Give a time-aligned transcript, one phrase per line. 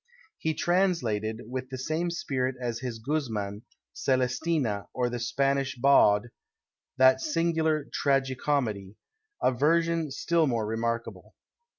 [0.39, 3.61] He translated, with the same spirit as his Guzman,
[3.93, 6.29] Celestina, or the Spanish Bawd,
[6.97, 8.95] that singular tragi comedy,
[9.43, 11.35] a version still more remarkable.